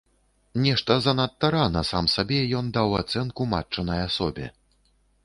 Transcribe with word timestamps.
Нешта 0.61 0.95
занадта 1.07 1.51
рана, 1.55 1.83
сам 1.89 2.09
сабе, 2.13 2.39
ён 2.63 2.71
даў 2.79 2.97
ацэнку 3.01 3.47
матчынай 3.53 4.01
асобе. 4.07 4.49